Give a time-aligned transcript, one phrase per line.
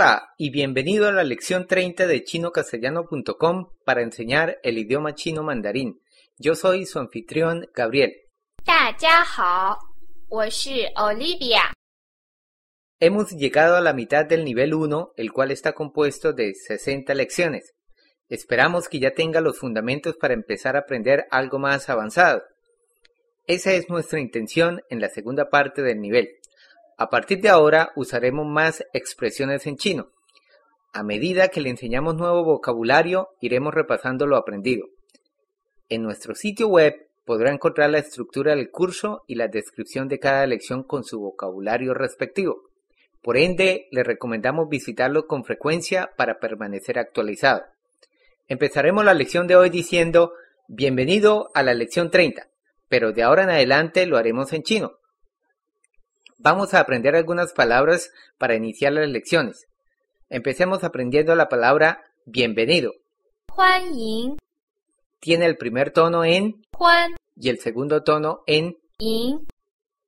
[0.00, 6.00] Hola y bienvenido a la lección 30 de chinocastellano.com para enseñar el idioma chino mandarín.
[6.36, 8.12] Yo soy su anfitrión Gabriel.
[13.00, 17.74] Hemos llegado a la mitad del nivel 1, el cual está compuesto de 60 lecciones.
[18.28, 22.44] Esperamos que ya tenga los fundamentos para empezar a aprender algo más avanzado.
[23.48, 26.37] Esa es nuestra intención en la segunda parte del nivel.
[26.98, 30.10] A partir de ahora usaremos más expresiones en chino.
[30.92, 34.88] A medida que le enseñamos nuevo vocabulario, iremos repasando lo aprendido.
[35.88, 40.44] En nuestro sitio web podrá encontrar la estructura del curso y la descripción de cada
[40.48, 42.62] lección con su vocabulario respectivo.
[43.22, 47.62] Por ende, le recomendamos visitarlo con frecuencia para permanecer actualizado.
[48.48, 50.32] Empezaremos la lección de hoy diciendo
[50.66, 52.48] bienvenido a la lección 30,
[52.88, 54.97] pero de ahora en adelante lo haremos en chino.
[56.40, 59.66] Vamos a aprender algunas palabras para iniciar las lecciones.
[60.30, 62.92] Empecemos aprendiendo la palabra bienvenido.
[63.50, 64.38] Juan yin.
[65.18, 69.48] Tiene el primer tono en Juan y el segundo tono en yin.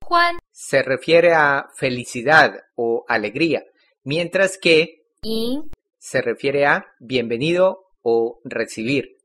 [0.01, 3.65] Juan se refiere a felicidad o alegría,
[4.05, 9.17] mientras que yin se refiere a bienvenido o recibir.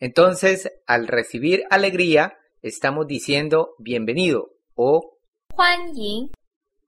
[0.00, 5.16] Entonces, al recibir alegría, estamos diciendo bienvenido o
[5.59, 6.31] 欢迎，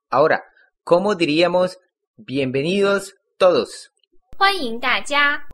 [0.10, 0.44] ahora,
[0.84, 1.78] ¿cómo diríamos
[2.18, 3.92] bienvenidos todos?
[4.38, 5.48] 欢迎大家，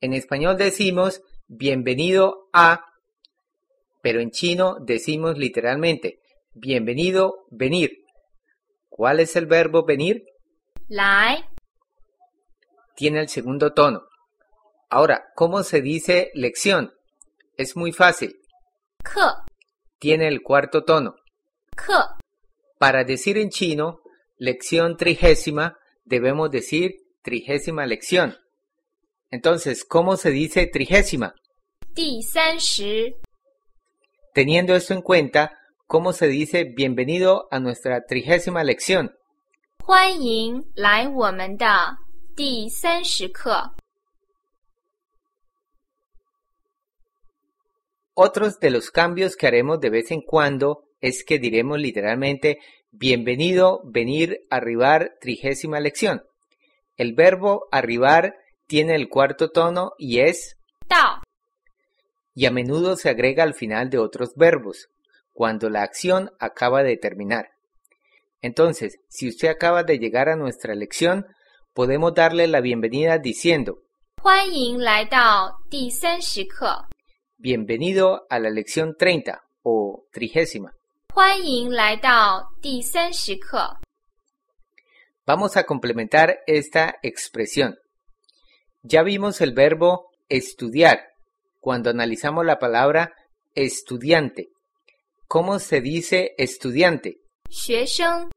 [0.00, 2.84] En español decimos bienvenido a,
[4.02, 6.20] pero en chino decimos literalmente
[6.52, 8.04] bienvenido venir.
[8.90, 10.24] ¿Cuál es el verbo venir?
[10.88, 11.48] 来，
[12.94, 14.02] Tiene el segundo tono.
[14.90, 16.92] Ahora, ¿cómo se dice lección?
[17.56, 18.36] Es muy fácil.
[19.02, 19.44] 课，
[19.98, 21.16] Tiene el cuarto tono.
[21.74, 22.16] 课，
[22.79, 23.99] Para decir en chino
[24.37, 28.37] lección trigésima, debemos decir trigésima lección.
[29.29, 31.35] Entonces, ¿cómo se dice trigésima?
[34.33, 39.13] Teniendo esto en cuenta, ¿cómo se dice bienvenido a nuestra trigésima lección?
[48.13, 52.59] Otros de los cambios que haremos de vez en cuando es que diremos literalmente
[52.91, 56.23] bienvenido, venir, arribar, trigésima lección.
[56.97, 58.35] El verbo arribar
[58.67, 60.57] tiene el cuarto tono y es
[60.87, 61.21] ta.
[62.33, 64.89] Y a menudo se agrega al final de otros verbos,
[65.33, 67.49] cuando la acción acaba de terminar.
[68.41, 71.25] Entonces, si usted acaba de llegar a nuestra lección,
[71.73, 73.79] podemos darle la bienvenida diciendo
[77.37, 80.78] Bienvenido a la lección 30 o trigésima.
[81.14, 83.78] 欢迎来到第三十课。
[85.24, 87.76] Vamos a complementar esta expresión.
[88.82, 91.00] Ya vimos el verbo estudiar
[91.60, 93.14] cuando analizamos la palabra
[93.54, 94.48] estudiante.
[95.26, 97.18] ¿Cómo se dice estudiante?
[97.48, 98.30] 学生，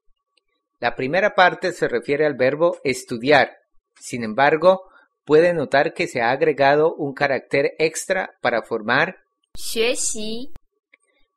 [0.80, 3.58] La primera parte se refiere al verbo estudiar.
[4.00, 4.84] Sin embargo,
[5.26, 9.18] puede notar que se ha agregado un carácter extra para formar.
[9.56, 10.52] 学习，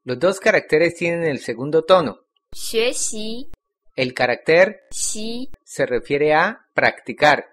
[0.08, 2.20] Los dos caracteres tienen el segundo tono.
[3.96, 7.48] El carácter xi se refiere a practicar.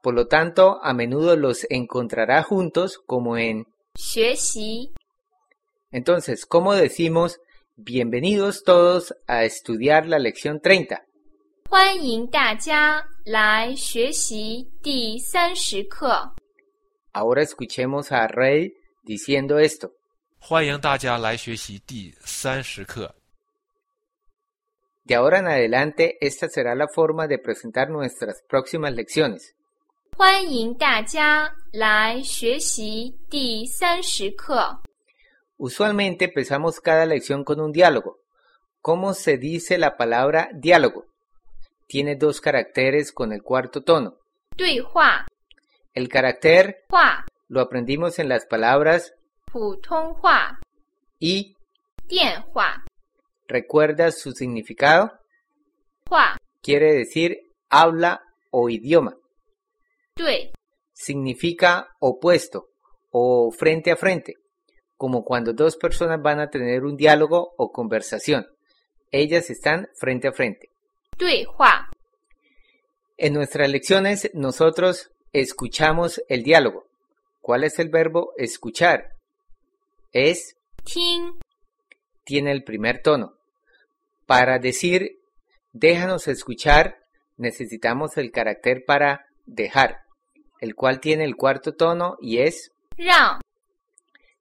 [0.00, 3.66] Por lo tanto, a menudo los encontrará juntos como en
[5.90, 7.40] Entonces, ¿cómo decimos
[7.74, 11.04] bienvenidos todos a estudiar la lección 30?
[17.12, 19.96] Ahora escuchemos a Rey diciendo esto.
[20.41, 23.15] 欢迎大家来学习第三十课。
[25.05, 29.53] De ahora en adelante, esta será la forma de presentar nuestras próximas lecciones.
[30.15, 34.81] 欢迎大家来学习第三十课。
[35.57, 38.19] Usualmente empezamos cada lección con un diálogo.
[38.81, 41.05] ¿Cómo se dice la palabra diálogo?
[41.87, 44.17] Tiene dos caracteres con el cuarto tono.
[44.55, 45.27] 对话，
[45.93, 49.13] El carácter 话， lo aprendimos en las palabras
[49.51, 50.59] 普通话，
[51.19, 51.55] y
[52.07, 52.83] 电话，
[53.47, 55.19] ¿recuerdas su significado?
[56.09, 57.37] 话， Quiere decir
[57.69, 58.21] habla
[58.51, 59.15] o idioma.
[60.15, 60.51] 对，
[60.93, 62.69] Significa opuesto
[63.11, 64.35] o frente a frente,
[64.95, 68.47] como cuando dos personas van a tener un diálogo o conversación.
[69.11, 70.69] Ellas están frente a frente.
[71.17, 71.89] 对话，
[73.17, 76.85] En nuestras lecciones nosotros escuchamos el diálogo.
[77.41, 79.13] ¿Cuál es el verbo escuchar?
[80.12, 81.38] es Ting.
[82.24, 83.34] Tiene el primer tono.
[84.26, 85.20] Para decir
[85.72, 86.98] déjanos escuchar,
[87.36, 90.02] necesitamos el carácter para dejar,
[90.60, 93.40] el cual tiene el cuarto tono y es Rao.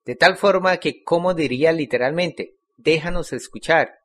[0.06, 4.00] De tal forma que, como diría literalmente, déjanos escuchar.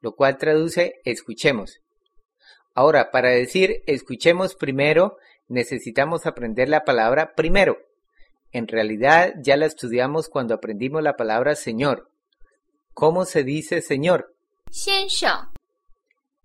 [0.00, 1.80] Lo cual traduce escuchemos.
[2.74, 5.16] Ahora, para decir escuchemos primero,
[5.48, 7.78] necesitamos aprender la palabra primero,
[8.54, 12.08] en realidad ya la estudiamos cuando aprendimos la palabra Señor.
[12.92, 14.32] ¿Cómo se dice Señor?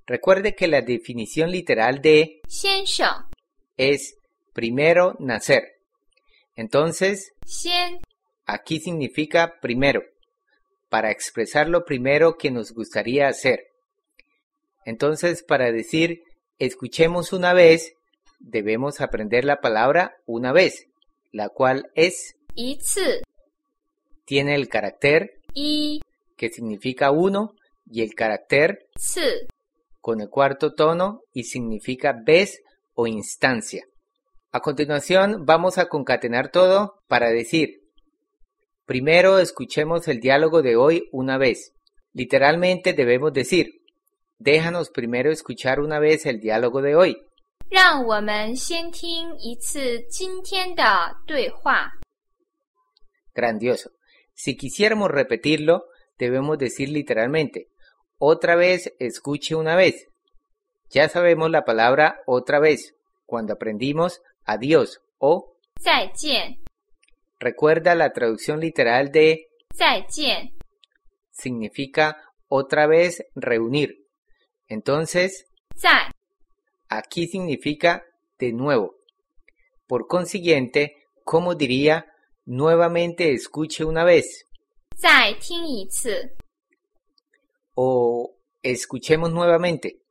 [0.08, 2.42] Recuerde que la definición literal de
[3.78, 4.16] es
[4.54, 5.76] primero nacer.
[6.56, 7.32] Entonces,
[8.48, 10.02] aquí significa primero,
[10.90, 13.68] para expresar lo primero que nos gustaría hacer.
[14.84, 16.24] Entonces, para decir
[16.58, 17.94] escuchemos una vez,
[18.40, 20.89] debemos aprender la palabra una vez
[21.32, 22.36] la cual es
[24.26, 26.02] tiene el carácter y
[26.36, 27.54] que significa uno
[27.90, 28.88] y el carácter
[30.02, 32.62] con el cuarto tono y significa vez
[32.94, 33.86] o instancia.
[34.52, 37.82] A continuación vamos a concatenar todo para decir,
[38.86, 41.74] primero escuchemos el diálogo de hoy una vez.
[42.14, 43.82] Literalmente debemos decir,
[44.38, 47.18] déjanos primero escuchar una vez el diálogo de hoy.
[47.71, 51.91] 让我们先听一次今天的对话。
[53.35, 53.91] Grandioso.
[54.33, 55.85] Si quisiéramos repetirlo,
[56.19, 57.69] debemos decir literalmente,
[58.19, 60.09] otra vez escuche una vez.
[60.91, 62.95] Ya sabemos la palabra otra vez
[63.27, 66.59] cuando aprendimos adiós o 再见，
[67.41, 70.53] recuerda la traducción literal de 再见，
[71.33, 72.17] significa
[72.49, 74.07] otra vez reunir.
[74.69, 76.13] Entonces, 再
[76.90, 78.04] aquí significa
[78.38, 78.96] de nuevo.
[79.88, 82.12] Por consiguiente, como diría,
[82.46, 84.46] nuevamente escuche una vez.
[87.76, 90.02] O escuchemos nuevamente.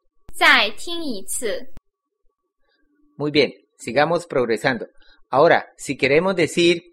[3.17, 4.87] Muy bien, sigamos progresando.
[5.29, 6.85] Ahora, si queremos decir,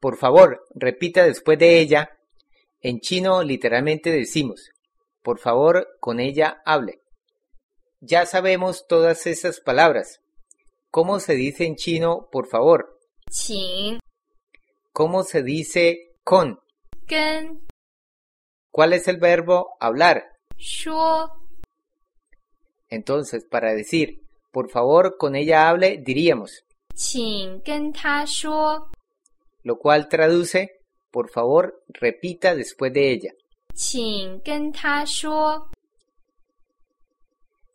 [0.00, 2.10] por favor, repita después de ella,
[2.80, 4.70] en chino literalmente decimos,
[5.22, 7.00] por favor, con ella hable.
[8.02, 10.20] Ya sabemos todas esas palabras.
[10.90, 12.98] ¿Cómo se dice en chino, por favor?
[13.30, 14.00] Qin.
[14.92, 16.60] ¿Cómo se dice con?
[17.06, 17.60] Gen.
[18.70, 20.24] ¿Cuál es el verbo hablar?
[20.56, 21.30] Shuo.
[22.88, 26.64] Entonces, para decir, por favor, con ella hable, diríamos.
[29.62, 30.80] Lo cual traduce,
[31.10, 33.34] por favor, repita después de ella.
[33.74, 35.04] Qin gen ta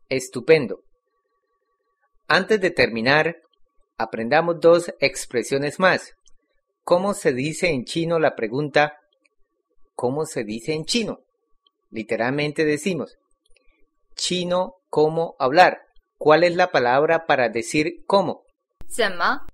[0.08, 0.80] Estupendo.
[2.28, 3.36] Antes de terminar,
[3.98, 6.12] aprendamos dos expresiones más.
[6.84, 8.96] ¿Cómo se dice en chino la pregunta?
[9.94, 11.20] ¿Cómo se dice en chino?
[11.90, 13.16] Literalmente decimos,
[14.14, 15.82] chino, ¿cómo hablar?
[16.18, 18.44] ¿Cuál es la palabra para decir cómo?
[18.88, 19.46] 怎么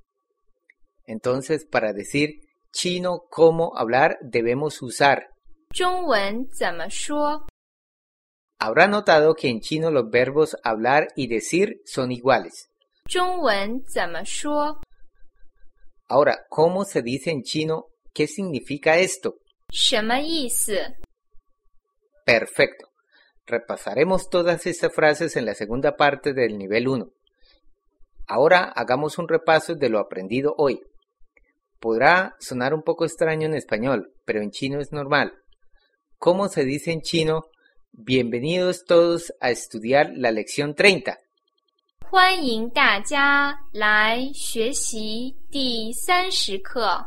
[1.06, 2.40] Entonces, para decir
[2.72, 4.18] chino, ¿cómo hablar?
[4.22, 5.28] debemos usar.
[5.74, 7.46] 中文怎么说？
[8.63, 12.69] Habrá notado que en chino los verbos hablar y decir son iguales.
[16.07, 17.87] Ahora, ¿cómo se dice en chino?
[18.13, 19.37] ¿Qué significa esto?
[22.23, 22.91] Perfecto.
[23.47, 27.09] Repasaremos todas estas frases en la segunda parte del nivel 1.
[28.27, 30.83] Ahora hagamos un repaso de lo aprendido hoy.
[31.79, 35.33] Podrá sonar un poco extraño en español, pero en chino es normal.
[36.19, 37.45] ¿Cómo se dice en chino
[37.92, 41.18] Bienvenidos todos a estudiar la lección 30.
[42.08, 47.06] 欢迎大家来学习第三十课。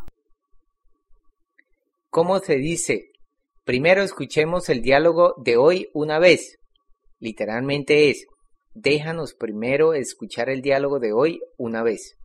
[2.10, 3.12] ¿Cómo se dice?
[3.64, 6.60] Primero escuchemos el diálogo de hoy una vez.
[7.20, 8.26] Literalmente es,
[8.74, 12.16] déjanos primero escuchar el diálogo de hoy una vez.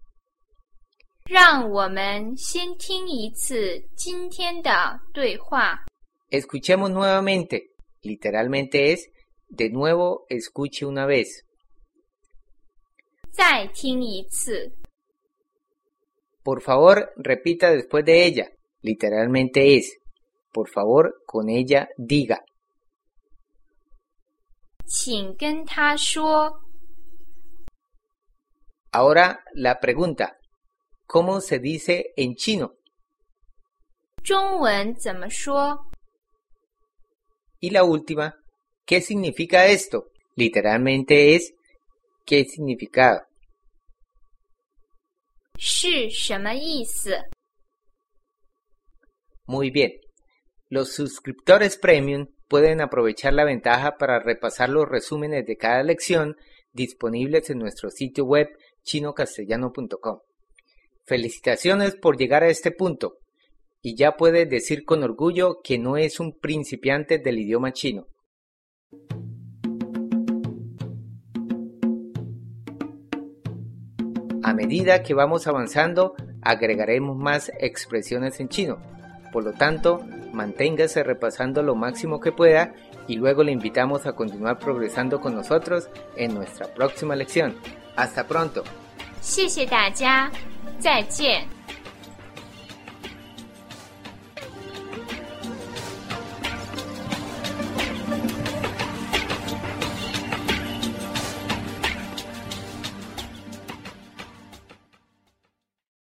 [1.26, 5.84] 让我们先听一次今天的对话。
[6.30, 7.70] Escuchemos nuevamente.
[8.02, 9.08] Literalmente es,
[9.48, 11.44] de nuevo escuche una vez.
[13.32, 14.72] 再听一次，
[16.44, 18.50] Por favor, repita después de ella.
[18.82, 19.98] Literalmente es,
[20.52, 22.44] por favor, con ella diga.
[24.86, 26.60] 请跟他说。
[28.92, 30.36] Ahora la pregunta,
[31.06, 32.76] ¿cómo se dice en chino?
[34.22, 35.86] 中文怎么说？
[37.60, 38.36] Y la última,
[38.84, 40.10] ¿qué significa esto?
[40.36, 41.54] Literalmente es,
[42.24, 43.22] ¿qué significado?
[45.56, 47.16] 是什么意思？
[49.46, 49.92] Muy bien.
[50.68, 56.36] Los suscriptores premium pueden aprovechar la ventaja para repasar los resúmenes de cada lección
[56.72, 58.48] disponibles en nuestro sitio web
[58.82, 60.18] chinocastellano.com.
[61.06, 63.18] Felicitaciones por llegar a este punto
[63.82, 68.06] y ya puede decir con orgullo que no es un principiante del idioma chino.
[74.42, 78.78] A medida que vamos avanzando, agregaremos más expresiones en chino.
[79.32, 80.00] Por lo tanto,
[80.32, 82.74] manténgase repasando lo máximo que pueda
[83.08, 87.56] y luego le invitamos a continuar progresando con nosotros en nuestra próxima lección.
[87.96, 88.64] Hasta pronto.
[89.20, 90.30] 谢谢大家，
[90.78, 91.48] 再见。